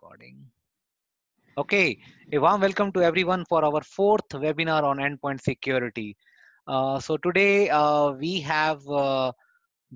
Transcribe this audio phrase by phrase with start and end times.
[0.00, 0.36] recording.
[1.58, 1.98] Okay,
[2.32, 6.16] a warm welcome to everyone for our fourth webinar on endpoint security.
[6.66, 9.30] Uh, so today uh, we have uh,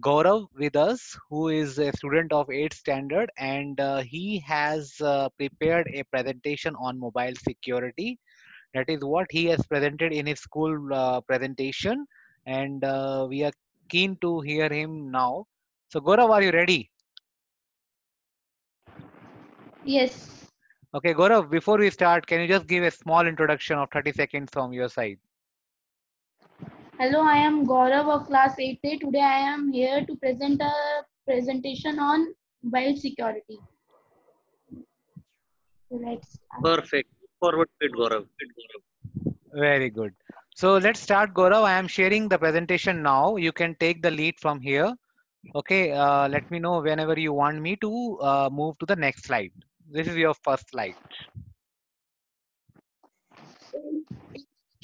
[0.01, 5.31] Gaurav with us, who is a student of 8th standard, and uh, he has uh,
[5.39, 8.19] prepared a presentation on mobile security.
[8.75, 12.07] That is what he has presented in his school uh, presentation,
[12.47, 12.83] and
[13.31, 13.53] we are
[13.89, 15.47] keen to hear him now.
[15.89, 16.91] So Gaurav, are you ready?
[19.85, 20.47] Yes.
[20.95, 24.51] Okay, Gaurav, before we start, can you just give a small introduction of 30 seconds
[24.53, 25.19] from your side?
[26.99, 29.01] Hello, I am Gaurav of class 8A.
[29.01, 30.73] Today I am here to present a
[31.27, 33.59] presentation on mobile security.
[35.89, 36.63] So let's start.
[36.63, 37.11] Perfect.
[37.41, 38.27] Forward to it, Gaurav.
[38.39, 39.35] It, Gaurav.
[39.53, 40.15] Very good.
[40.55, 41.65] So let's start, Gaurav.
[41.65, 43.37] I am sharing the presentation now.
[43.37, 44.95] You can take the lead from here.
[45.55, 49.25] Okay, uh, let me know whenever you want me to uh, move to the next
[49.25, 49.53] slide.
[49.91, 50.95] This is your first slide.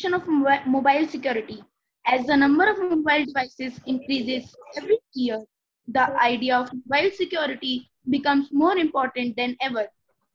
[0.04, 0.26] Of
[0.66, 1.62] mobile security.
[2.06, 5.38] As the number of mobile devices increases every year,
[5.88, 9.86] the idea of mobile security becomes more important than ever.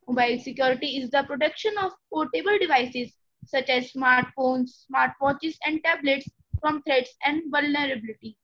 [0.07, 3.13] Mobile security is the protection of portable devices
[3.45, 6.27] such as smartphones, smartwatches, and tablets
[6.59, 8.37] from threats and vulnerability.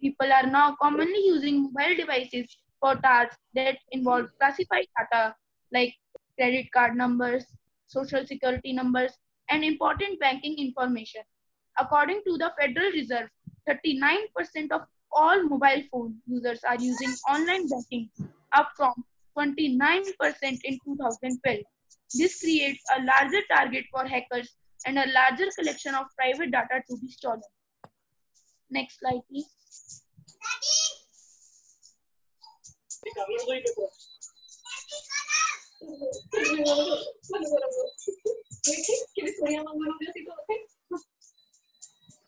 [0.00, 5.34] People are now commonly using mobile devices for tasks that involve classified data
[5.72, 5.94] like
[6.38, 7.44] credit card numbers,
[7.86, 9.12] social security numbers,
[9.50, 11.22] and important banking information.
[11.78, 13.28] According to the Federal Reserve,
[13.68, 18.10] 39% of all mobile phone users are using online banking,
[18.52, 18.92] up from
[19.36, 20.04] 29%
[20.64, 21.58] in 2012.
[22.14, 26.96] This creates a larger target for hackers and a larger collection of private data to
[26.98, 27.42] be stolen.
[28.70, 30.02] Next slide, please.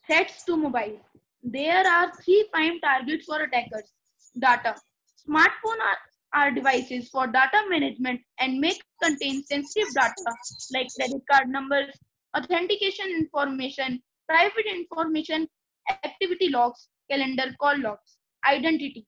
[0.06, 0.98] Threats to mobile.
[1.42, 3.90] There are three prime targets for attackers.
[4.38, 4.76] Data.
[5.28, 5.98] Smartphone are,
[6.32, 10.14] are devices for data management and may contain sensitive data
[10.72, 11.92] like credit card numbers,
[12.36, 15.48] authentication information, private information,
[16.04, 18.18] activity logs, calendar call logs,
[18.48, 19.06] identity.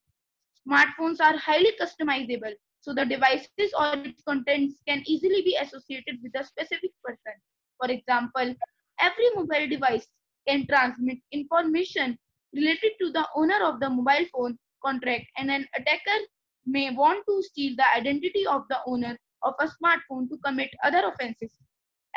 [0.68, 6.32] Smartphones are highly customizable, so the devices or its contents can easily be associated with
[6.34, 7.32] a specific person.
[7.80, 8.54] For example,
[9.00, 10.06] every mobile device
[10.48, 12.18] can transmit information
[12.52, 16.18] related to the owner of the mobile phone contract and an attacker
[16.66, 21.02] may want to steal the identity of the owner of a smartphone to commit other
[21.06, 21.52] offenses.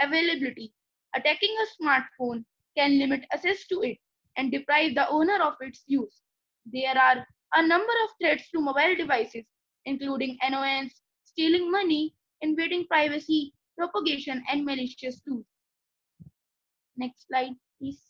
[0.01, 0.73] Availability.
[1.15, 2.43] Attacking a smartphone
[2.75, 3.97] can limit access to it
[4.35, 6.21] and deprive the owner of its use.
[6.65, 9.45] There are a number of threats to mobile devices,
[9.85, 15.45] including annoyance, stealing money, invading privacy, propagation, and malicious tools.
[16.97, 18.01] Next slide, please.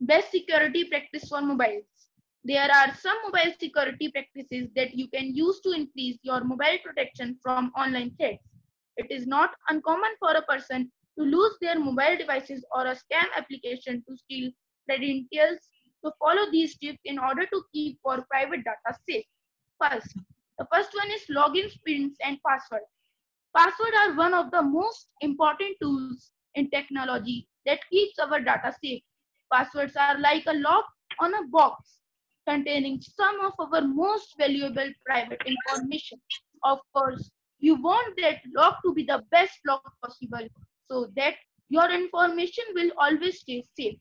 [0.00, 1.84] Best security practice for mobiles.
[2.44, 7.36] There are some mobile security practices that you can use to increase your mobile protection
[7.42, 8.44] from online threats.
[8.96, 13.26] It is not uncommon for a person to lose their mobile devices or a scam
[13.36, 14.50] application to steal
[14.88, 15.58] credentials.
[16.04, 19.24] To follow these tips in order to keep your private data safe.
[19.80, 20.14] First,
[20.58, 22.82] the first one is login pins and password.
[23.56, 29.02] Passwords are one of the most important tools in technology that keeps our data safe.
[29.52, 30.84] Passwords are like a lock
[31.20, 31.98] on a box
[32.48, 36.20] containing some of our most valuable private information.
[36.64, 40.46] Of course, you want that lock to be the best lock possible
[40.90, 41.34] so that
[41.68, 43.98] your information will always stay safe.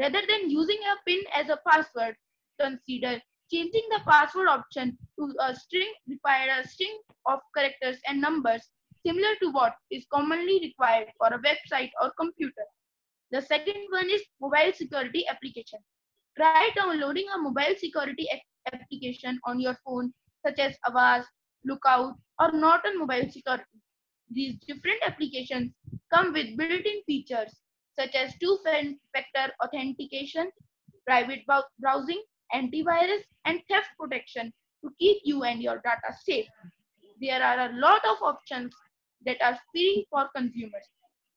[0.00, 2.16] Rather than using a pin as a password,
[2.58, 3.20] consider
[3.52, 8.70] changing the password option to a string require a string of characters and numbers
[9.04, 12.64] similar to what is commonly required for a website or computer.
[13.30, 15.80] The second one is mobile security application.
[16.36, 18.26] Try downloading a mobile security
[18.72, 20.14] application on your phone
[20.46, 21.28] such as Avast,
[21.64, 23.64] Lookout, or Norton Mobile Security.
[24.30, 25.72] These different applications
[26.12, 27.54] come with built-in features
[28.00, 30.50] such as two-factor authentication,
[31.06, 31.40] private
[31.80, 32.22] browsing,
[32.54, 34.52] antivirus, and theft protection
[34.82, 36.46] to keep you and your data safe.
[37.20, 38.74] There are a lot of options
[39.26, 40.88] that are free for consumers,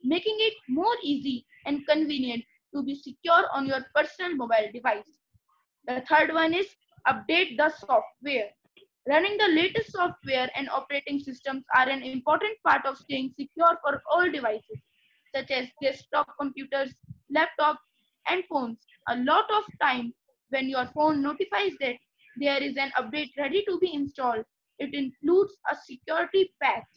[0.04, 2.44] making it more easy and convenient
[2.74, 5.12] to be secure on your personal mobile device.
[5.86, 6.68] The third one is
[7.08, 8.50] update the software.
[9.10, 14.02] Running the latest software and operating systems are an important part of staying secure for
[14.10, 14.80] all devices,
[15.35, 16.93] such as desktop computers,
[17.31, 17.85] laptops,
[18.27, 18.79] and phones.
[19.09, 20.07] A lot of time
[20.53, 21.97] when your phone notifies that
[22.37, 24.45] there is an update ready to be installed,
[24.81, 26.95] It includes a security patch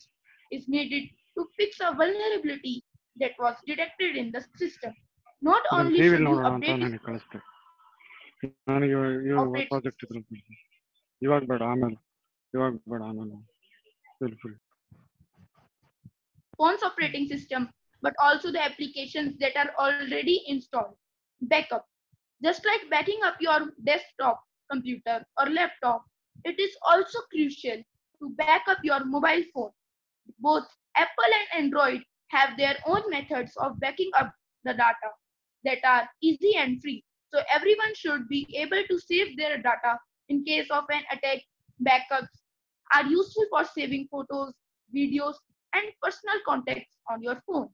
[0.51, 1.05] is needed
[1.37, 2.83] to fix a vulnerability
[3.17, 4.93] that was detected in the system.
[5.41, 7.39] Not only TV should you ನೋಡೋಣ ಅಂತ update it, ನನಗೆ ಕಳಿಸ್ತೆ
[8.69, 10.53] ನನಗೆ ಇವಾಗ Operate project ಇದ್ರೆ ಕಳ್ಸಿ.
[11.21, 11.97] ಇವಾಗ ಬೇಡ ಆಮೇಲೆ
[12.53, 13.37] ಇವಾಗ ಬೇಡ ಆಮೇಲೆ
[14.19, 14.57] fill fill
[16.59, 17.61] phone's operating system,
[18.02, 20.96] but also the applications that are already installed.
[21.40, 21.86] Backup.
[22.42, 26.04] Just like backing up your desktop computer or laptop,
[26.44, 27.82] it is also crucial
[28.20, 29.70] to back up your mobile phone.
[30.40, 30.66] Both
[30.96, 34.32] Apple and Android have their own methods of backing up
[34.64, 35.10] the data
[35.64, 37.04] that are easy and free.
[37.32, 39.98] So everyone should be able to save their data
[40.28, 41.42] in case of an attack.
[41.82, 42.28] Backups
[42.94, 44.52] are useful for saving photos,
[44.94, 45.34] videos,
[45.74, 47.68] and personal contacts on your phone.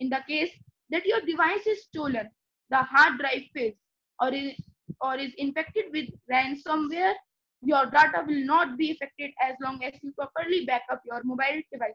[0.00, 0.50] In the case
[0.90, 2.28] that your device is stolen,
[2.70, 3.74] the hard drive fails,
[4.20, 4.54] or is,
[5.00, 7.14] or is infected with ransomware,
[7.62, 11.62] your data will not be affected as long as you properly back up your mobile
[11.72, 11.94] device.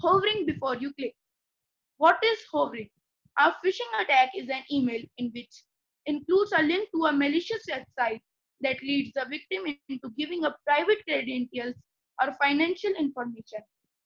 [0.00, 1.14] Hovering before you click.
[1.98, 2.90] What is hovering?
[3.38, 5.62] A phishing attack is an email in which
[6.06, 8.20] includes a link to a malicious website
[8.60, 11.74] that leads the victim into giving up private credentials
[12.20, 13.60] or financial information.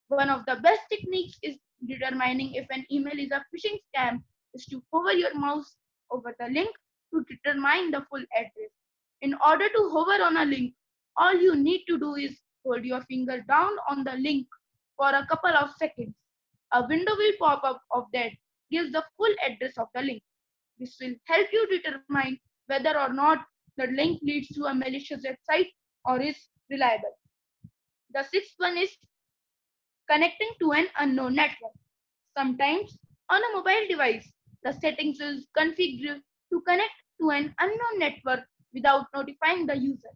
[0.08, 1.56] One of the best techniques is
[1.86, 4.22] determining if an email is a phishing scam
[4.54, 5.76] is to hover your mouse
[6.10, 6.70] over the link
[7.12, 8.72] to determine the full address.
[9.22, 10.74] In order to hover on a link,
[11.16, 14.46] all you need to do is hold your finger down on the link
[14.96, 16.14] for a couple of seconds.
[16.72, 18.30] A window will pop up of that
[18.70, 20.22] gives the full address of the link.
[20.78, 23.44] This will help you determine whether or not
[23.76, 25.68] the link leads to a malicious website
[26.04, 26.36] or is
[26.70, 27.18] reliable.
[28.14, 28.90] The sixth one is
[30.12, 31.72] connecting to an unknown network.
[32.36, 32.98] Sometimes
[33.30, 34.30] on a mobile device,
[34.62, 36.20] the settings is configured
[36.52, 38.40] to connect to an unknown network
[38.74, 40.12] without notifying the user.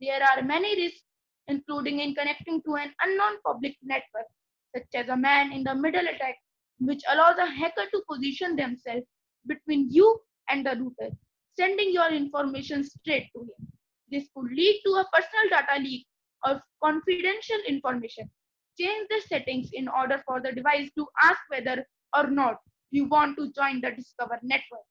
[0.00, 1.04] There are many risks,
[1.48, 4.26] including in connecting to an unknown public network,
[4.74, 6.36] such as a man in the middle attack,
[6.78, 9.06] which allows a hacker to position themselves
[9.46, 11.14] between you and the router,
[11.58, 13.68] sending your information straight to him.
[14.10, 16.06] This could lead to a personal data leak
[16.46, 18.30] or confidential information.
[18.78, 21.84] Change the settings in order for the device to ask whether
[22.16, 22.56] or not
[22.90, 24.86] you want to join the Discover network.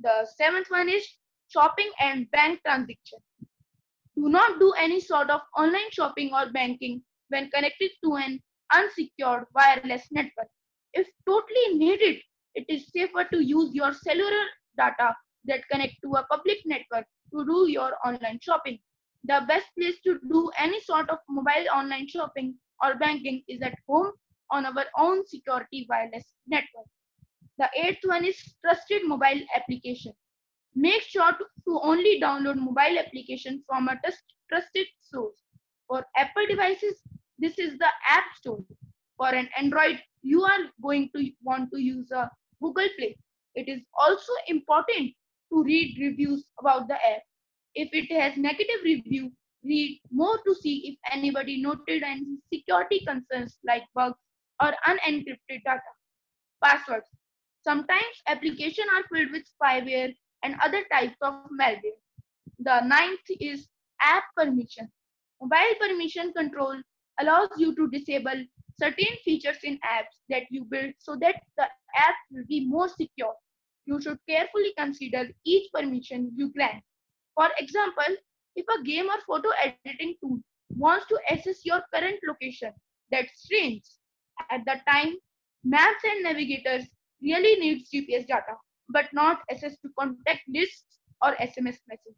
[0.00, 1.06] The seventh one is
[1.48, 3.18] shopping and bank transaction.
[4.16, 8.40] Do not do any sort of online shopping or banking when connected to an
[8.72, 10.48] unsecured wireless network.
[10.92, 12.20] If totally needed,
[12.54, 14.44] it is safer to use your cellular
[14.78, 15.14] data
[15.44, 18.78] that connect to a public network to do your online shopping.
[19.24, 23.74] The best place to do any sort of mobile online shopping or banking is at
[23.88, 24.12] home
[24.50, 26.86] on our own security wireless network.
[27.58, 30.12] The eighth one is trusted mobile application.
[30.74, 35.42] Make sure to, to only download mobile application from a trust, trusted source.
[35.88, 37.00] For Apple devices,
[37.38, 38.62] this is the App Store.
[39.16, 42.30] For an Android, you are going to want to use a
[42.62, 43.16] Google Play.
[43.54, 45.14] It is also important
[45.52, 47.22] to read reviews about the app.
[47.74, 49.32] If it has negative review,
[49.66, 54.18] read more to see if anybody noted any security concerns like bugs
[54.62, 55.92] or unencrypted data.
[56.62, 57.08] Passwords.
[57.62, 62.00] Sometimes applications are filled with spyware and other types of malware.
[62.60, 63.68] The ninth is
[64.00, 64.88] app permission.
[65.40, 66.80] Mobile permission control
[67.20, 68.44] allows you to disable
[68.80, 71.64] certain features in apps that you build so that the
[71.96, 73.34] app will be more secure.
[73.86, 76.82] You should carefully consider each permission you grant.
[77.34, 78.16] For example,
[78.56, 80.40] if a game or photo editing tool
[80.76, 82.72] wants to access your current location,
[83.10, 83.84] that's strange.
[84.50, 85.16] At the time,
[85.64, 86.86] maps and navigators
[87.22, 88.56] really needs GPS data,
[88.88, 92.16] but not access to contact lists or SMS messages.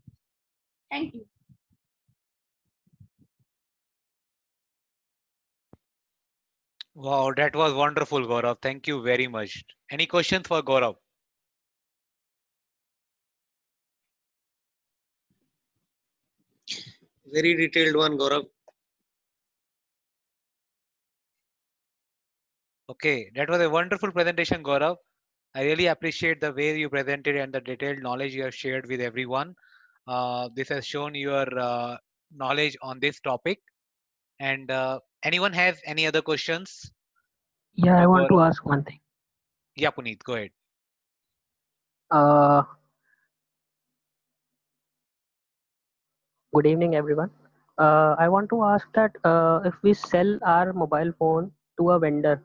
[0.91, 1.27] Thank you.
[6.95, 8.61] Wow, that was wonderful, Gaurav.
[8.61, 9.65] Thank you very much.
[9.91, 10.97] Any questions for Gaurav?
[17.33, 18.45] Very detailed one, Gaurav.
[22.91, 24.97] Okay, that was a wonderful presentation, Gaurav.
[25.55, 29.01] I really appreciate the way you presented and the detailed knowledge you have shared with
[29.01, 29.55] everyone.
[30.07, 31.97] Uh, this has shown your uh,
[32.35, 33.61] knowledge on this topic.
[34.41, 36.91] And uh, anyone has any other questions?
[37.75, 39.01] Yeah, I for want to ask one thing.
[39.77, 40.51] Yeah, Puneet, go ahead.
[42.11, 42.63] Uh,
[46.55, 47.31] good evening, everyone.
[47.79, 51.99] Uh, I want to ask that uh, if we sell our mobile phone to a
[51.99, 52.43] vendor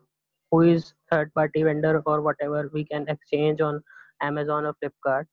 [0.52, 3.82] who is third party vendor or whatever we can exchange on
[4.22, 5.26] Amazon or Flipkart.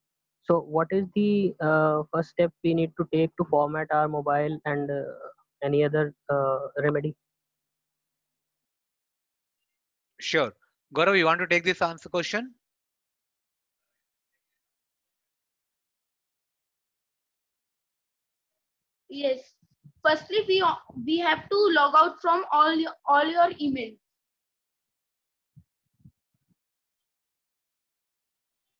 [0.42, 4.58] So what is the uh, first step we need to take to format our mobile
[4.64, 5.02] and uh,
[5.62, 7.14] any other uh, remedy?
[10.20, 10.52] Sure.
[10.94, 12.54] Gaurav, you want to take this answer question?
[19.10, 19.54] Yes.
[20.02, 20.64] Firstly, we
[21.04, 23.98] we have to log out from all your all your emails.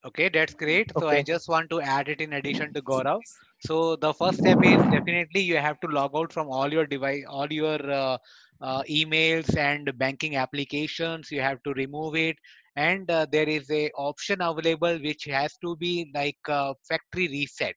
[0.05, 0.93] Okay, that's great.
[0.95, 0.99] Okay.
[0.99, 3.23] So I just want to add it in addition to Gaurav.
[3.59, 7.25] So the first step is definitely you have to log out from all your device,
[7.29, 8.19] all your uh,
[8.61, 11.31] uh, emails and banking applications.
[11.31, 12.37] You have to remove it,
[12.77, 17.77] and uh, there is a option available which has to be like uh, factory reset.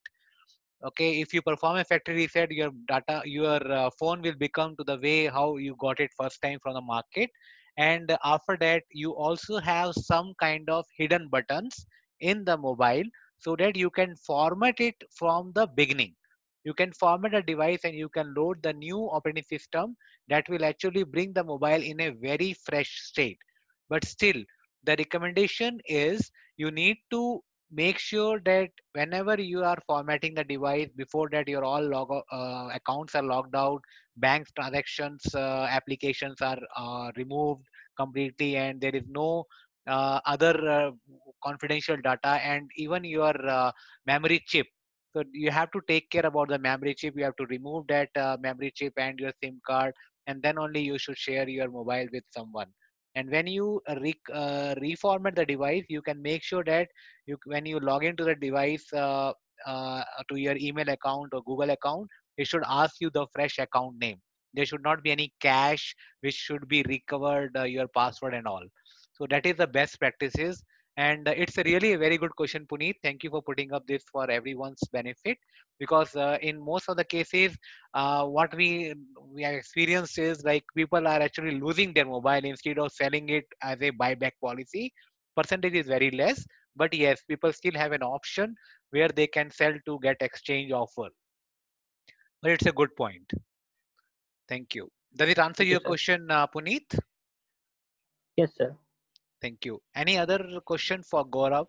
[0.86, 4.84] Okay, if you perform a factory reset, your data, your uh, phone will become to
[4.84, 7.30] the way how you got it first time from the market,
[7.78, 11.86] and after that you also have some kind of hidden buttons
[12.20, 13.04] in the mobile
[13.38, 16.13] so that you can format it from the beginning.
[16.66, 19.96] You can format a device and you can load the new operating system
[20.30, 23.38] that will actually bring the mobile in a very fresh state.
[23.90, 24.44] But still,
[24.84, 27.42] the recommendation is you need to
[27.74, 32.70] make sure that whenever you are formatting the device, before that your all log uh,
[32.74, 33.82] accounts are logged out,
[34.18, 37.63] banks transactions uh, applications are uh, removed
[37.98, 39.44] completely, and there is no
[39.88, 40.92] uh, other uh,
[41.44, 43.72] confidential data and even your uh,
[44.06, 44.68] memory chip.
[45.13, 47.13] So you have to take care about the memory chip.
[47.18, 48.10] You have to remove that
[48.42, 49.94] memory chip and your sim card
[50.27, 52.68] and then only you should share your mobile with someone
[53.15, 56.88] and when you uh, re- uh, reformat the device you can make sure that
[57.25, 59.32] you when you log into the device uh,
[59.65, 63.98] uh, to your email account or google account it should ask you the fresh account
[64.00, 64.20] name.
[64.53, 68.63] There should not be any cache which should be recovered uh, your password and all.
[69.13, 70.63] So that is the best practices
[70.97, 72.95] and uh, it's a really a very good question puneet.
[73.01, 75.38] Thank you for putting up this for everyone's benefit.
[75.79, 77.57] Because uh, in most of the cases
[77.93, 78.93] uh, what we
[79.33, 83.45] we have experienced is like people are actually losing their mobile instead of selling it
[83.62, 84.93] as a buyback policy.
[85.35, 86.45] Percentage is very less
[86.75, 88.55] but yes people still have an option
[88.91, 91.09] where they can sell to get exchange offer.
[92.41, 93.31] But it's a good point.
[94.47, 94.89] Thank you.
[95.15, 95.85] Does it answer your sir.
[95.85, 96.95] question uh, puneet?
[98.35, 98.75] Yes, sir.
[99.43, 100.39] Thank you any other
[100.71, 101.67] question for gaurav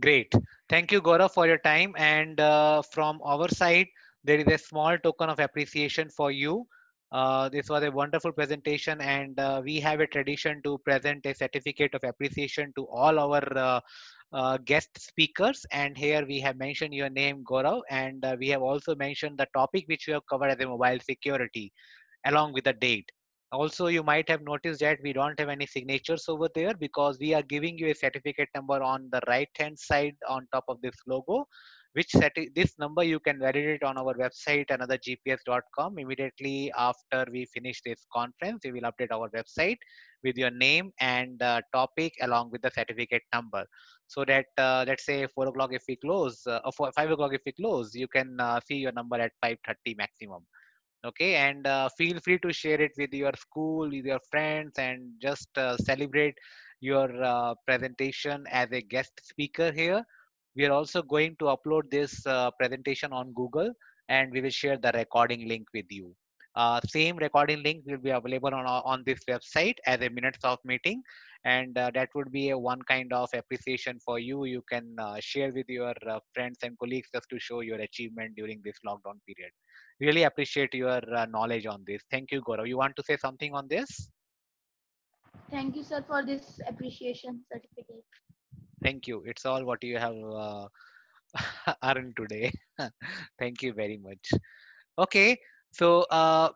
[0.00, 0.32] Great.
[0.68, 1.94] Thank you, Gaurav, for your time.
[1.96, 3.86] And uh, from our side,
[4.24, 6.66] there is a small token of appreciation for you.
[7.12, 11.34] Uh, this was a wonderful presentation, and uh, we have a tradition to present a
[11.34, 13.80] certificate of appreciation to all our uh,
[14.32, 15.64] uh, guest speakers.
[15.70, 19.46] And here we have mentioned your name, Gaurav, and uh, we have also mentioned the
[19.54, 21.72] topic which you have covered as a mobile security
[22.26, 23.10] along with the date.
[23.54, 27.34] Also, you might have noticed that we don't have any signatures over there because we
[27.34, 30.96] are giving you a certificate number on the right hand side on top of this
[31.06, 31.46] logo,
[31.92, 32.12] which
[32.56, 35.98] this number you can validate on our website anothergps.com.
[35.98, 39.78] Immediately after we finish this conference, we will update our website
[40.24, 43.64] with your name and uh, topic along with the certificate number.
[44.08, 47.42] So that uh, let's say four o'clock if we close, uh, or five o'clock if
[47.46, 50.44] we close, you can uh, see your number at 5:30 maximum
[51.04, 55.12] okay and uh, feel free to share it with your school with your friends and
[55.20, 56.34] just uh, celebrate
[56.80, 60.02] your uh, presentation as a guest speaker here.
[60.56, 63.72] We are also going to upload this uh, presentation on google
[64.08, 66.14] and we will share the recording link with you
[66.56, 70.58] uh, same recording link will be available on, on this website as a minutes of
[70.64, 71.02] meeting
[71.44, 75.16] and uh, that would be a one kind of appreciation for you you can uh,
[75.20, 79.18] share with your uh, friends and colleagues just to show your achievement during this lockdown
[79.26, 79.50] period
[80.00, 82.02] really appreciate your uh, knowledge on this.
[82.10, 82.68] Thank you, Gaurav.
[82.68, 84.10] You want to say something on this?
[85.50, 88.04] Thank you, sir, for this appreciation certificate.
[88.82, 89.22] Thank you.
[89.26, 90.66] It's all what you have uh,
[91.84, 92.52] earned today.
[93.38, 94.30] Thank you very much.
[94.98, 95.38] Okay,
[95.74, 96.50] so uh,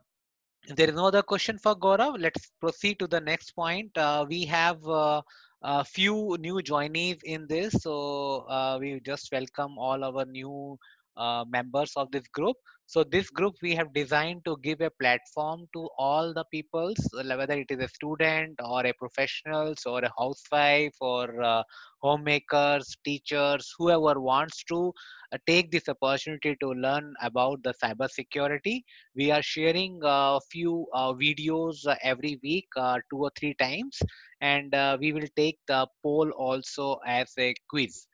[0.77, 3.91] there is no other question for Gaurav, let's proceed to the next point.
[3.99, 5.23] Uh, we have uh,
[5.63, 10.79] a few new joinees in this, so uh, we just welcome all our new
[11.17, 12.57] uh, members of this group.
[12.91, 17.53] So this group we have designed to give a platform to all the peoples, whether
[17.53, 21.65] it is a student or a professionals or a housewife or uh,
[22.01, 24.95] homemakers, teachers, whoever wants to
[25.33, 28.83] uh, take this opportunity to learn about the cyber security.
[29.15, 33.99] We are sharing a few uh, videos uh, every week uh, two or three times.
[34.41, 38.07] And uh, we will take the poll also as a quiz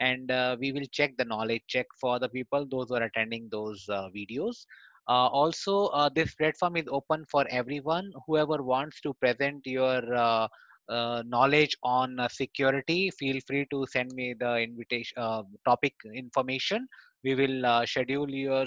[0.00, 3.48] and uh, we will check the knowledge check for the people those who are attending
[3.50, 4.66] those uh, videos
[5.08, 10.46] uh, also uh, this platform is open for everyone whoever wants to present your uh,
[10.88, 15.16] uh, knowledge on security, feel free to send me the invitation
[15.64, 16.86] topic information.
[17.22, 18.66] We will schedule your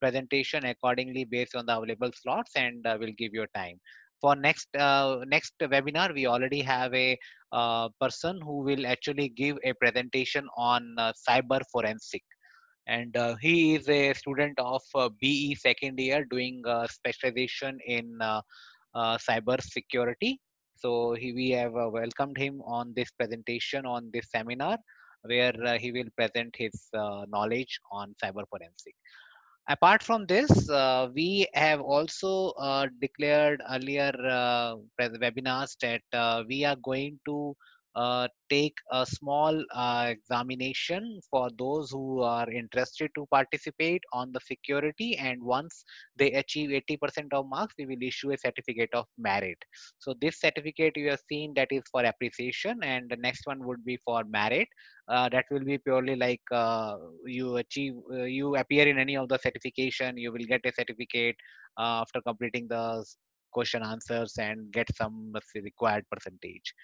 [0.00, 3.80] presentation accordingly based on the available slots, and we'll give you a time.
[4.22, 7.18] For next uh, next webinar, we already have a
[7.52, 12.22] uh, person who will actually give a presentation on uh, cyber forensic
[12.86, 18.18] and uh, he is a student of uh, BE second year doing uh, specialization in
[18.96, 20.40] cyber security.
[20.76, 24.78] So he, we have welcomed him on this presentation on this seminar
[25.24, 26.88] where he will present his
[27.28, 28.94] knowledge on cyber forensic.
[29.68, 36.64] Apart from this, uh, we have also uh, declared earlier uh, webinars that uh, we
[36.64, 37.56] are going to
[37.94, 44.40] uh, take a small uh, examination for those who are interested to participate on the
[44.40, 45.84] security and once
[46.16, 49.58] they achieve 80% of marks we will issue a certificate of merit.
[49.98, 53.84] So this certificate you have seen that is for appreciation and the next one would
[53.84, 54.68] be for merit.
[55.08, 56.96] Uh, that will be purely like uh,
[57.26, 61.36] you achieve uh, you appear in any of the certification you will get a certificate
[61.78, 63.04] after completing the
[63.52, 66.74] question answers and get some required percentage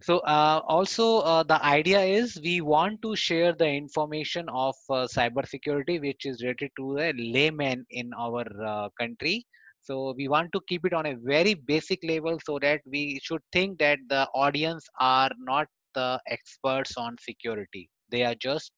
[0.00, 5.08] so uh, also uh, the idea is we want to share the information of uh,
[5.12, 9.44] cybersecurity which is related to the layman in our uh, country.
[9.80, 13.42] So we want to keep it on a very basic level so that we should
[13.52, 17.90] think that the audience are not the experts on security.
[18.10, 18.70] They are just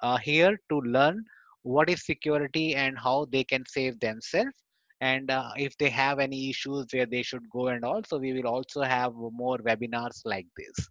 [0.00, 1.24] uh, here to learn
[1.62, 4.56] what is security and how they can save themselves
[5.00, 8.48] and uh, if they have any issues where they should go and also we will
[8.48, 10.88] also have more webinars like this.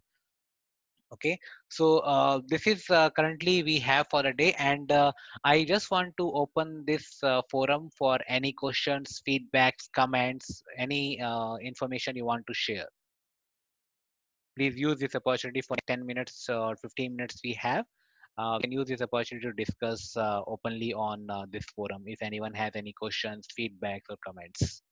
[1.12, 1.38] Okay?
[1.68, 5.12] So uh, this is uh, currently we have for the day and uh,
[5.44, 11.56] i just want to open this uh, forum for any questions feedbacks comments any uh,
[11.56, 12.86] information you want to share.
[14.56, 17.84] Please use this opportunity for 10 minutes or 15 minutes we have
[18.38, 22.04] uh, can use this opportunity to discuss uh, openly on uh, this forum.
[22.06, 24.82] If anyone has any questions feedbacks or comments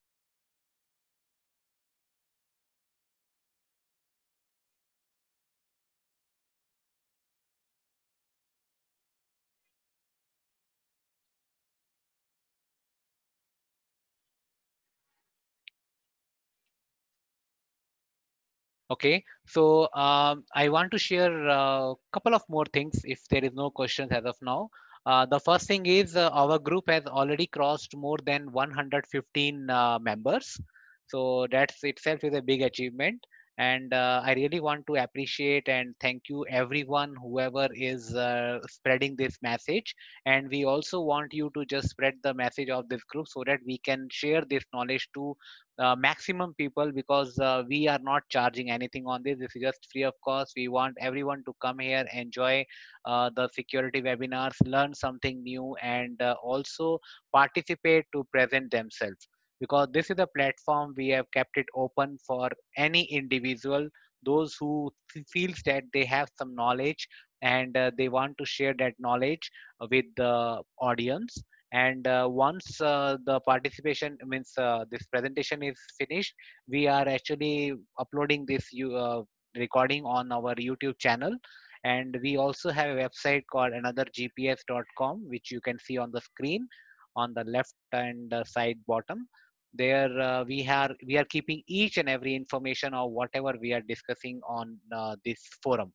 [18.89, 23.53] Okay, so um, I want to share a couple of more things if there is
[23.53, 24.71] no questions as of now.
[25.05, 29.99] Uh, the first thing is uh, our group has already crossed more than 115 uh,
[30.01, 30.61] members.
[31.09, 33.25] So that's itself is a big achievement.
[33.59, 39.17] And uh, I really want to appreciate and thank you everyone, whoever is uh, spreading
[39.17, 39.95] this message.
[40.27, 43.61] And we also want you to just spread the message of this group so that
[43.67, 45.37] we can share this knowledge to
[45.79, 49.39] uh, maximum people because uh, we are not charging anything on this.
[49.39, 50.53] This is just free of cost.
[50.57, 52.65] We want everyone to come here, enjoy
[53.05, 56.99] uh, the security webinars, learn something new, and uh, also
[57.33, 59.29] participate to present themselves.
[59.61, 63.89] Because this is a platform we have kept it open for any individual,
[64.23, 64.93] those who
[65.33, 67.09] feels that they have some knowledge
[67.43, 69.51] and uh, they want to share that knowledge
[69.91, 71.37] with the audience.
[71.73, 76.35] And uh, once uh, the participation means uh, this presentation is finished
[76.69, 79.23] we are actually uploading this uh,
[79.57, 81.37] recording on our youtube channel.
[81.85, 86.67] And we also have a website called anothergps.com which you can see on the screen
[87.17, 89.27] on the left and uh, side bottom
[89.77, 93.83] there uh, we are we are keeping each and every information of whatever we are
[93.83, 95.93] discussing on uh, this forum.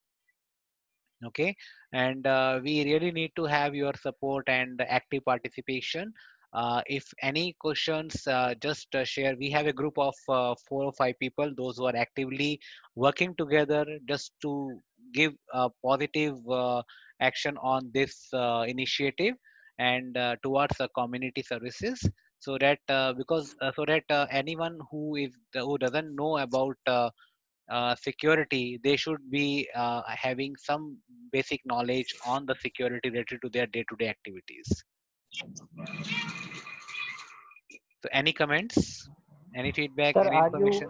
[1.26, 1.56] Okay?
[1.94, 6.14] And uh, we really need to have your support and active participation.
[6.54, 9.38] Uh, if any questions uh, just uh, share.
[9.38, 12.60] We have a group of four or five people those who are actively
[12.96, 14.82] working together just to
[15.14, 16.36] give a positive
[17.22, 18.28] action on this
[18.68, 19.36] initiative
[19.80, 22.06] and towards the community services
[22.42, 26.78] so that uh, because uh, so that uh, anyone who is who doesn't know about
[26.88, 27.10] uh,
[27.70, 30.98] uh, security, they should be uh, having some
[31.32, 34.84] basic knowledge on the security related to their day-to-day activities.
[38.02, 39.08] So, any comments,
[39.56, 40.90] any feedback, Sir, any are you information?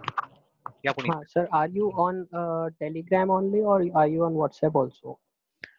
[0.82, 1.14] Yeah, Puneet.
[1.14, 5.18] uh, sir, are you on uh, Telegram only or are you on WhatsApp also?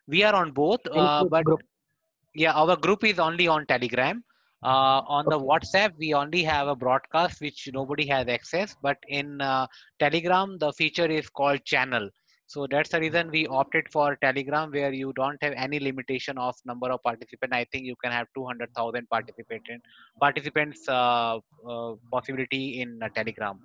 [0.07, 1.61] We are on both, uh, but group?
[2.35, 4.23] yeah, our group is only on Telegram.
[4.63, 5.45] Uh, on the Okay.
[5.45, 8.75] WhatsApp, we only have a broadcast which nobody has access.
[8.81, 9.67] But in uh,
[9.99, 12.09] Telegram, the feature is called channel.
[12.47, 16.55] So that's the reason we opted for Telegram, where you don't have any limitation of
[16.65, 17.55] number of participants.
[17.55, 19.63] I think you can have 200,000 participant
[20.19, 23.59] participants uh, uh, possibility in uh, Telegram.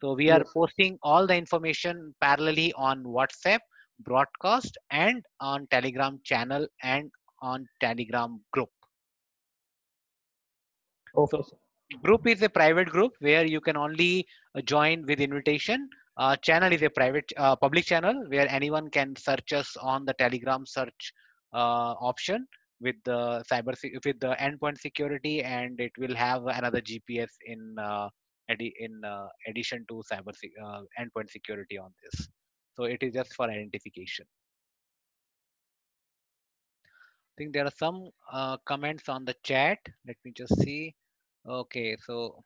[0.00, 3.60] So we are posting all the information parallelly on WhatsApp
[4.00, 8.68] broadcast and on Telegram channel and on Telegram group.
[11.16, 11.58] Okay, So-
[12.02, 15.90] Group is a private group where you can only uh, join with invitation.
[16.16, 20.14] Uh, channel is a private uh, public channel where anyone can search us on the
[20.14, 21.12] Telegram search
[21.52, 22.46] uh, option
[22.80, 23.74] with the cyber
[24.06, 28.08] with the endpoint security and it will have another GPS in uh,
[28.48, 30.32] in uh, addition to cyber
[30.98, 32.26] endpoint security on this.
[32.74, 34.24] So it is just for identification.
[37.32, 39.78] I think there are some uh, comments on the chat.
[40.06, 40.94] Let me just see.
[41.48, 42.44] Okay, so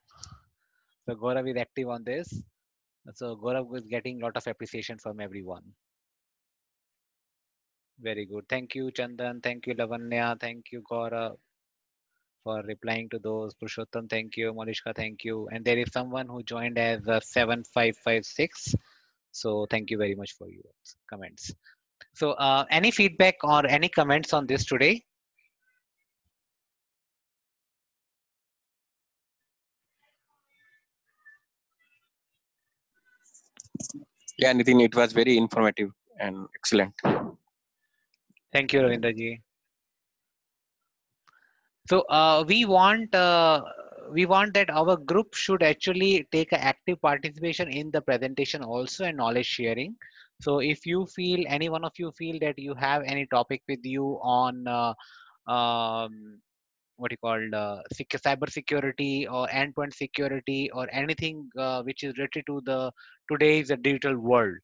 [1.05, 2.41] so Gaurav is active on this.
[3.13, 5.63] So Gaurav is getting a lot of appreciation from everyone.
[7.99, 8.45] Very good.
[8.49, 9.41] Thank you, Chandan.
[9.41, 10.39] Thank you, Lavanya.
[10.39, 11.37] Thank you, Gaurav,
[12.43, 13.53] for replying to those.
[13.55, 14.53] Purushottam, thank you.
[14.53, 15.47] Malishka, thank you.
[15.51, 18.75] And there is someone who joined as uh, 7556.
[19.31, 20.71] So thank you very much for your
[21.09, 21.53] comments.
[22.13, 25.03] So uh, any feedback or any comments on this today?
[34.37, 36.93] Yeah, Nitin, it was very informative and excellent.
[38.53, 39.41] Thank you, Ravindraji.
[41.89, 43.63] So uh, we want uh,
[44.11, 49.05] we want that our group should actually take an active participation in the presentation also
[49.05, 49.95] and knowledge sharing.
[50.41, 53.79] So if you feel any one of you feel that you have any topic with
[53.83, 54.93] you on uh,
[55.51, 56.39] um,
[56.97, 57.79] what you called uh,
[58.27, 62.91] cyber security or endpoint security or anything uh, which is related to the
[63.31, 64.55] today's digital world,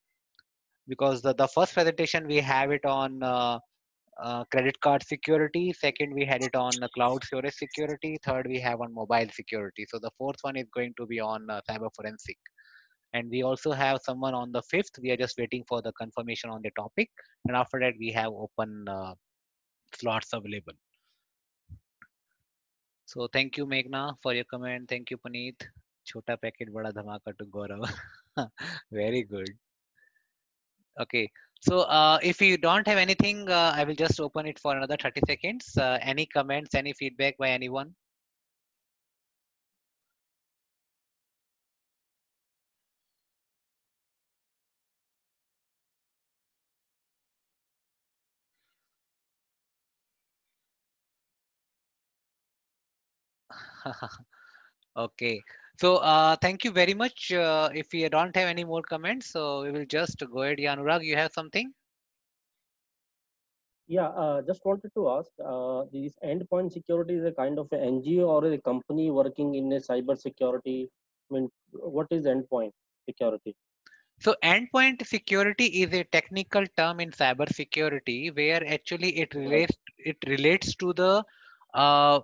[0.87, 3.59] because the, the first presentation we have it on uh,
[4.21, 5.73] uh, credit card security.
[5.73, 8.17] Second, we had it on uh, cloud storage security.
[8.23, 9.85] Third, we have on mobile security.
[9.89, 12.37] So the fourth one is going to be on uh, cyber forensic.
[13.13, 14.99] And we also have someone on the fifth.
[15.01, 17.09] We are just waiting for the confirmation on the topic.
[17.47, 19.13] And after that, we have open uh,
[19.95, 20.73] slots available.
[23.05, 24.89] So thank you, Meghna, for your comment.
[24.89, 25.55] Thank you, Puneet.
[26.05, 27.89] Chota packet, bada dhamaka to Gaurav.
[28.91, 29.49] Very good.
[30.99, 31.29] Okay.
[31.61, 34.97] So uh, if you don't have anything, uh, I will just open it for another
[35.01, 35.77] 30 seconds.
[35.77, 37.95] Uh, any comments, any feedback by anyone?
[54.97, 55.41] okay.
[55.79, 57.31] So uh, thank you very much.
[57.31, 60.59] Uh, if we don't have any more comments, so we will just go ahead.
[60.59, 61.73] Yeah, Anurag, you have something?
[63.87, 67.75] Yeah, uh, just wanted to ask, uh, this endpoint security is a kind of a
[67.75, 70.89] NGO or a company working in a cyber security?
[71.29, 72.71] I mean, what is endpoint
[73.05, 73.55] security?
[74.19, 80.17] So endpoint security is a technical term in cyber security where actually it relates it
[80.27, 81.23] relates to the
[81.73, 82.21] uh,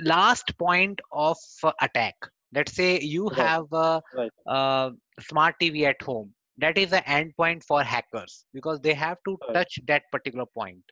[0.00, 2.14] last point of uh, attack.
[2.54, 3.42] Let's say you Right.
[3.42, 4.32] have a, Right.
[4.46, 6.34] uh smart TV at home.
[6.58, 9.54] That is the endpoint for hackers because they have to Right.
[9.54, 10.82] touch that particular point.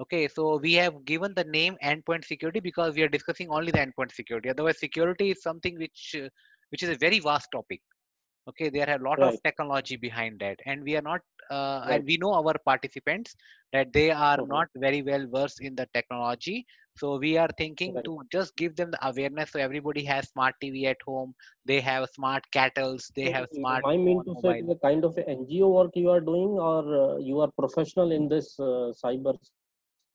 [0.00, 3.78] Okay, so we have given the name endpoint security because we are discussing only the
[3.78, 4.48] endpoint security.
[4.48, 6.28] Otherwise, security is something which uh,
[6.70, 7.80] which is a very vast topic
[8.48, 12.04] okay there are a lot of technology behind that and we are not uh, and
[12.06, 13.34] we know our participants
[13.72, 14.54] that they are Mhm.
[14.54, 16.64] not very well versed in the technology
[16.98, 18.10] so we are thinking Right.
[18.10, 19.52] to just give them the awareness.
[19.52, 21.34] So everybody has smart tv at home.
[21.64, 23.10] They have smart kettles.
[23.16, 25.68] They So, have smart I mean to say it mobile is a kind of NGO
[25.70, 30.12] work you are doing or uh, you are professional in this uh, cyber security field?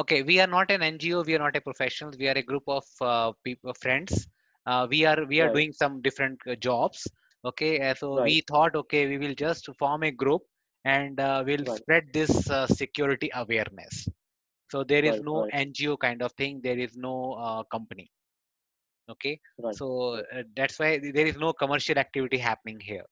[0.00, 2.12] okay we are not an ngo we are not a professional.
[2.18, 4.28] We are a group of uh, people friends.
[4.66, 5.58] Uh, we are we are Right.
[5.58, 7.06] doing some different uh, jobs.
[7.50, 10.42] Okay uh, so we thought okay we will just form a group
[10.84, 11.78] and uh, we'll Right.
[11.78, 14.08] spread this uh, security awareness
[14.70, 15.52] so there is Right, no right.
[15.52, 17.14] ngo kind of thing there is no
[17.46, 18.10] uh, company
[19.10, 23.06] okay Right, so uh, that's why there is no commercial activity happening here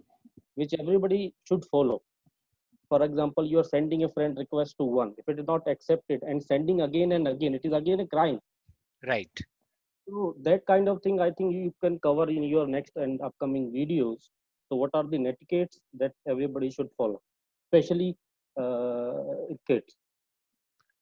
[0.56, 2.02] which everybody should follow.
[2.90, 5.14] For example you are sending a friend request to one.
[5.18, 8.40] If it is not accepted and sending again and again it is again a crime
[9.06, 9.40] Right.
[10.08, 13.72] So that kind of thing, I think you can cover in your next and upcoming
[13.72, 14.30] videos.
[14.70, 17.22] So what are the netiquettes that everybody should follow,
[17.68, 18.18] especially
[18.58, 19.14] uh,
[19.68, 19.96] kids?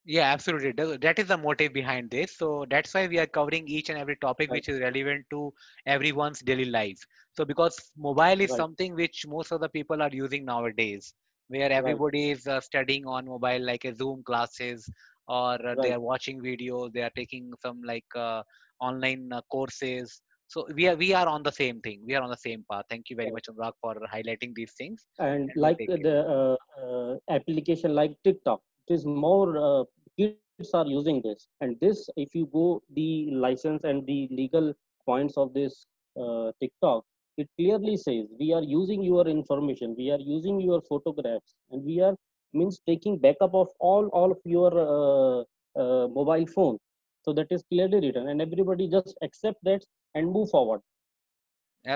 [0.06, 0.72] Yeah, absolutely.
[0.98, 2.38] That is the motive behind this.
[2.38, 4.64] So that's why we are covering each and every topic Right.
[4.64, 5.54] which is relevant to
[5.86, 7.00] everyone's daily life.
[7.34, 8.66] So because mobile is Right.
[8.66, 11.14] something which most of the people are using nowadays,
[11.48, 12.02] where Right.
[12.02, 14.90] everybody is uh, studying on mobile like a Zoom classes,
[15.28, 18.44] or uh, they are watching videos, they are taking some like uh,
[18.80, 20.22] online uh, courses.
[20.48, 22.02] So we are we are on the same thing.
[22.06, 22.86] We are on the same path.
[22.90, 23.32] Thank you very Right.
[23.32, 25.06] much, Anurag, for highlighting these things.
[25.20, 29.84] And And we'll like the uh, uh, application like TikTok, it is more uh,
[30.18, 31.14] kids are using this.
[31.30, 34.74] And this, if you go the license and the legal
[35.06, 35.86] points of this
[36.20, 37.04] uh, TikTok,
[37.38, 42.02] it clearly says we are using your information, we are using your photographs, and we
[42.02, 42.16] are
[42.54, 45.44] means taking backup of all all of your uh,
[45.80, 46.78] uh, mobile phone.
[47.24, 49.84] So that is clearly written, and everybody just accept that
[50.16, 50.82] and move forward.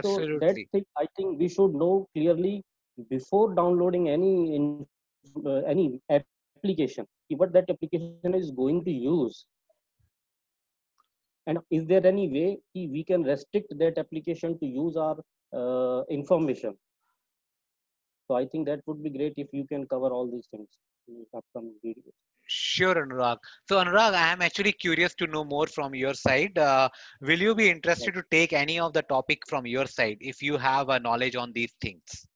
[0.04, 2.64] So that thing I think we should know clearly
[3.10, 4.86] before downloading any in,
[5.46, 9.46] uh, any application, what that application is going to use.
[11.48, 15.18] And is there any way we can restrict that application to use our
[15.54, 16.76] uh, information?
[18.28, 20.68] So I think that would be great if you can cover all these things
[21.08, 22.14] in upcoming videos.
[22.48, 23.38] Sure, Anurag.
[23.68, 26.58] So, Anurag, I am actually curious to know more from your side.
[26.58, 26.90] Uh,
[27.22, 30.58] will you be interested to take any of the topic from your side if you
[30.58, 32.28] have a knowledge on these things?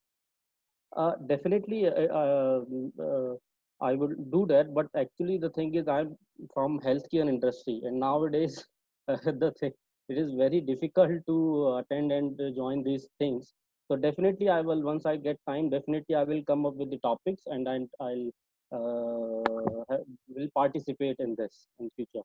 [0.95, 2.62] Uh, definitely, uh, uh,
[3.02, 3.36] uh,
[3.82, 4.73] I will do that.
[4.73, 6.17] But actually, the thing is, I'm
[6.54, 8.65] from healthcare industry, and nowadays,
[9.08, 9.73] uh, the thing
[10.10, 13.54] it is very difficult to attend and join these things.
[13.89, 15.69] So definitely, I will once I get time.
[15.69, 18.30] Definitely, I will come up with the topics, and I'll
[18.71, 19.97] uh,
[20.30, 22.23] will participate in this in future.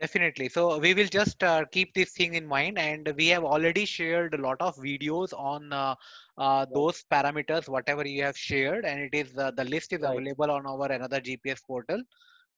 [0.00, 0.48] Definitely.
[0.48, 4.34] So we will just uh, keep this thing in mind, and we have already shared
[4.34, 5.94] a lot of videos on uh,
[6.38, 10.24] uh, those parameters, whatever you have shared, and it is uh, the list is Right.
[10.24, 12.02] available on our another GPS portal,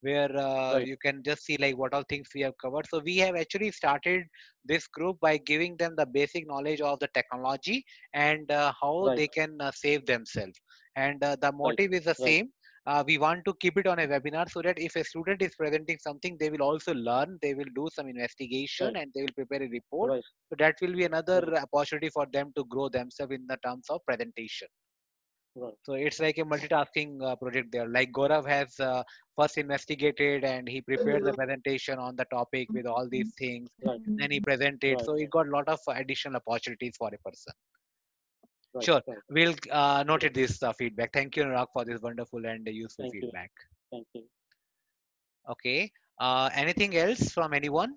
[0.02, 0.90] where uh, Right.
[0.90, 2.86] you can just see like what all things we have covered.
[2.88, 4.24] So we have actually started
[4.64, 7.84] this group by giving them the basic knowledge of the technology
[8.14, 9.16] and uh, how Right.
[9.16, 10.60] they can uh, save themselves.
[10.96, 12.36] And uh, the motive is the Right.
[12.36, 12.50] same
[12.86, 15.54] uh, we want to keep it on a webinar so that if a student is
[15.54, 18.96] presenting something they will also learn they will do some investigation Right.
[18.96, 20.24] and they will prepare a report Right.
[20.48, 21.54] so that will be another Right.
[21.56, 24.68] opportunity for them to grow themselves in the terms of presentation
[25.56, 25.74] Right.
[25.82, 29.02] so it's like a multitasking uh, project there like gaurav has uh,
[29.36, 34.00] first investigated and he prepared the presentation on the topic with all these things Right.
[34.18, 35.04] then he presented Right.
[35.04, 37.52] so he got a lot of additional opportunities for a person
[38.74, 38.84] Right.
[38.84, 39.02] Sure.
[39.06, 39.18] Right.
[39.30, 43.14] we'll uh, noted this uh, feedback thank you Anurag, for this wonderful and useful Thank
[43.14, 43.20] you.
[43.22, 43.50] feedback
[43.90, 44.22] Thank you.
[45.48, 45.90] Okay.
[46.18, 47.94] Uh, anything else from anyone?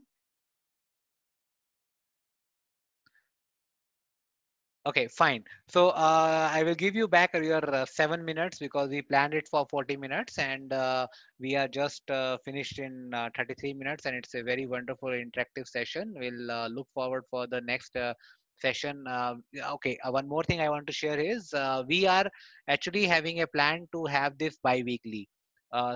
[4.85, 5.45] Okay, fine.
[5.69, 9.47] So uh, I will give you back your uh, seven minutes because we planned it
[9.47, 11.07] for 40 minutes and uh,
[11.39, 15.69] we are just uh, finished in uh, 33 minutes and it's a very wonderful interactive
[15.69, 16.13] session.
[16.17, 17.95] We'll uh, look forward for the next
[18.57, 19.05] session.
[19.07, 19.35] Uh,
[19.75, 21.53] okay, one more thing I want to share is
[21.87, 22.29] we are
[22.67, 25.29] actually having a plan to have this bi-weekly.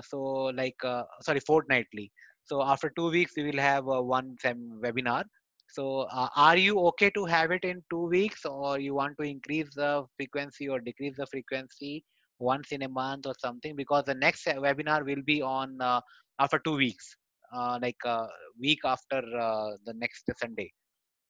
[0.00, 0.80] So like,
[1.20, 2.10] sorry, fortnightly.
[2.44, 5.24] So after two weeks, we will have one webinar.
[5.70, 9.24] So uh, are you okay to have it in two weeks or you want to
[9.24, 12.04] increase the frequency or decrease the frequency
[12.38, 13.76] once in a month or something?
[13.76, 16.00] Because the next uh, webinar will be on uh,
[16.38, 17.16] after two weeks,
[17.54, 18.26] uh, like a
[18.58, 20.72] week after uh, the next Sunday.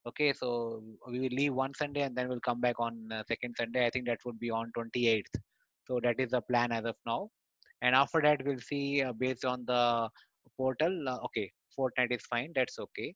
[0.07, 3.55] Okay, so we will leave one Sunday and then we'll come back on uh, second
[3.59, 3.87] Sunday.
[3.87, 5.25] I think that would be on 28th.
[5.87, 7.29] So that is the plan as of now.
[7.83, 10.09] And after that, we'll see uh, based on the
[10.57, 11.09] portal.
[11.09, 12.53] Uh, okay, fortnight is fine.
[12.55, 13.15] That's okay.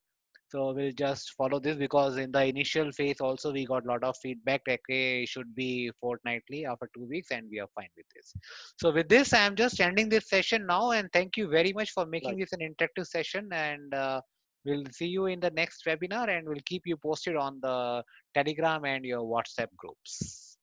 [0.52, 4.04] So we'll just follow this because in the initial phase also we got a lot
[4.04, 4.60] of feedback.
[4.68, 8.34] like, Okay, it should be fortnightly after two weeks, and we are fine with this.
[8.80, 11.90] So with this, I am just ending this session now, and thank you very much
[11.92, 12.40] for making Right.
[12.40, 13.48] this an interactive session.
[13.52, 14.20] And uh,
[14.66, 18.02] we'll see you in the next webinar, and we'll keep you posted on the
[18.34, 20.58] Telegram and your WhatsApp groups.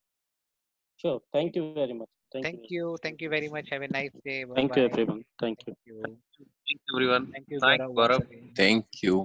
[0.98, 1.20] Sure.
[1.34, 2.10] Thank you very much.
[2.32, 2.92] Thank, Thank you.
[2.92, 3.68] you, thank you very much.
[3.72, 4.46] Have a nice day.
[4.56, 5.02] Thank you, Bye-bye.
[5.02, 5.24] everyone.
[5.42, 5.74] Thank you.
[6.06, 6.46] Thank you.
[6.68, 7.32] Thanks everyone.
[7.32, 8.30] Thank you, Thanks, Gaurav, once Gaurav.
[8.30, 8.52] again.
[8.56, 9.24] Thank you.